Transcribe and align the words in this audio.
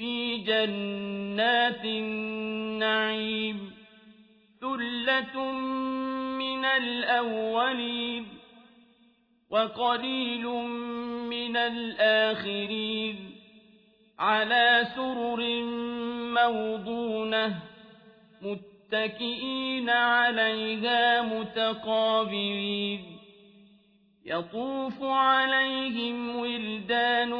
في 0.00 0.36
جنات 0.36 1.84
النعيم 1.84 3.70
ثلة 4.60 5.52
من 6.38 6.64
الأولين 6.64 8.26
وقليل 9.50 10.46
من 11.28 11.56
الآخرين 11.56 13.16
على 14.18 14.88
سرر 14.96 15.64
موضونة 16.34 17.58
متكئين 18.42 19.90
عليها 19.90 21.22
متقابلين 21.22 23.00
يطوف 24.24 25.02
عليهم 25.02 26.36
ولدان 26.36 27.30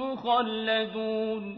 مخلدون 0.00 1.57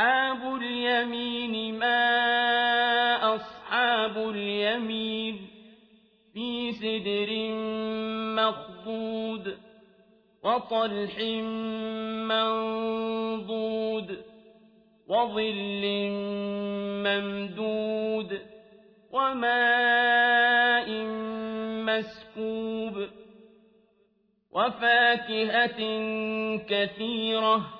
وأصحاب 0.00 0.56
اليمين 0.56 1.78
ما 1.78 3.34
أصحاب 3.34 4.16
اليمين 4.16 5.46
في 6.32 6.72
سدر 6.72 7.30
مخضود 8.40 9.58
وطلح 10.44 11.18
منضود 12.32 14.08
وظل 15.08 15.82
ممدود 17.04 18.40
وماء 19.12 20.88
مسكوب 21.84 23.08
وفاكهة 24.52 25.80
كثيرة 26.68 27.79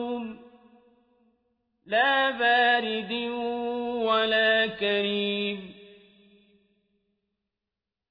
لا 1.85 2.29
بارد 2.31 3.11
ولا 4.05 4.67
كريم 4.67 5.73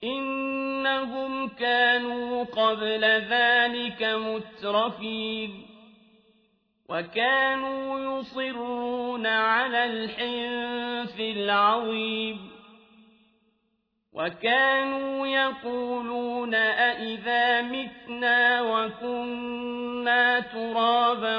إنهم 0.05 1.49
كانوا 1.49 2.45
قبل 2.45 3.05
ذلك 3.05 4.03
مترفين. 4.03 5.67
وكانوا 6.89 8.21
يصرون 8.21 9.27
على 9.27 9.85
الحنث 9.85 11.21
العظيم. 11.21 12.50
وكانوا 14.21 15.27
يقولون 15.27 16.55
أئذا 16.55 17.63
متنا 17.63 18.63
وكنا 18.63 20.41
ترابا 20.41 21.39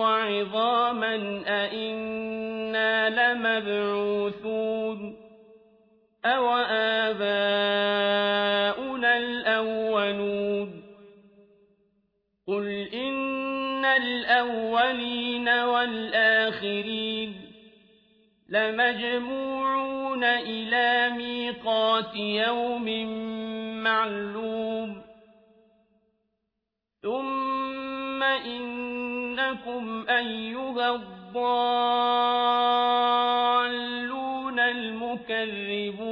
وعظاما 0.00 1.42
أئنا 1.46 3.10
لمبعوثون 3.34 5.16
أو 6.24 6.56
آباؤنا 7.06 7.66
الأولون 9.18 10.82
قل 12.46 12.88
إن 12.94 13.84
الأولين 13.84 15.48
والآخرين 15.48 17.35
لمجموعون 18.48 20.24
إلى 20.24 21.16
ميقات 21.16 22.16
يوم 22.16 23.06
معلوم. 23.82 25.02
ثم 27.02 28.22
إنكم 28.22 30.06
أيها 30.08 30.94
الضالون 30.94 31.36
المكذبون. 34.60 36.06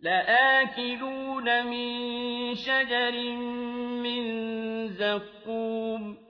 لآكلون 0.00 1.66
من 1.66 1.90
شجر 2.54 3.32
من 4.02 4.22
زقوم. 4.88 6.29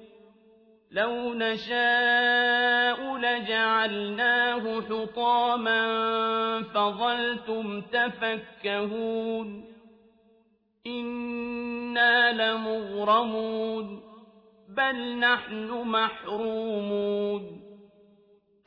لو 0.91 1.33
نشاء 1.33 3.17
لجعلناه 3.17 4.81
حطاما 4.81 5.81
فظلتم 6.61 7.81
تفكهون 7.81 9.65
إنا 10.87 12.31
لمغرمون 12.33 14.01
بل 14.69 15.19
نحن 15.19 15.69
محرومون 15.85 17.61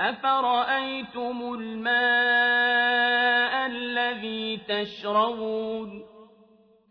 أفرأيتم 0.00 1.54
الماء 1.54 2.86
الذي 3.66 4.56
تشربون 4.56 6.13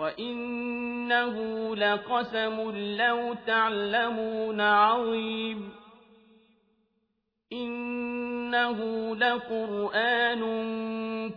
وإنه 0.00 1.36
لقسم 1.76 2.70
لو 2.96 3.34
تعلمون 3.46 4.60
عظيم 4.60 5.70
إنه 7.52 8.78
لقرآن 9.16 10.40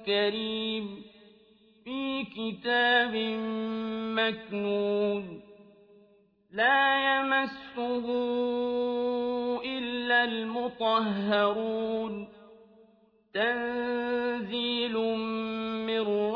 كريم 0.06 1.04
في 1.84 2.24
كتاب 2.24 3.16
مكنون 4.20 5.42
لا 6.52 7.18
يمسه 7.18 8.06
إلا 9.66 10.24
المطهرون 10.24 11.74
تنزيل 13.34 15.13